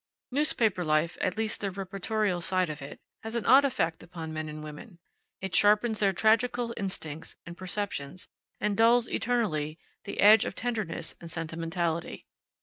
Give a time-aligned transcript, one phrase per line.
[0.31, 4.49] Newspaper life at least the reportorial side of it has an odd effect upon men
[4.49, 4.97] and women;
[5.41, 8.27] it sharpens their tragical instincts and perceptions
[8.59, 12.25] and dulls eternally the edge of tenderness and sentimentality.